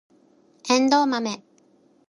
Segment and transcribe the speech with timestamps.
[0.67, 1.43] エンドウマメ